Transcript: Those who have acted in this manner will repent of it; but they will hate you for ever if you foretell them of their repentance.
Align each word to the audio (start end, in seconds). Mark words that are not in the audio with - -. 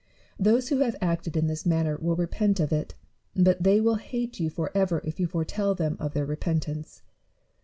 Those 0.39 0.69
who 0.69 0.79
have 0.79 0.95
acted 0.99 1.37
in 1.37 1.45
this 1.45 1.63
manner 1.63 1.95
will 1.95 2.15
repent 2.15 2.59
of 2.59 2.73
it; 2.73 2.95
but 3.35 3.61
they 3.61 3.79
will 3.79 3.97
hate 3.97 4.39
you 4.39 4.49
for 4.49 4.71
ever 4.75 4.99
if 5.03 5.19
you 5.19 5.27
foretell 5.27 5.75
them 5.75 5.95
of 5.99 6.15
their 6.15 6.25
repentance. 6.25 7.03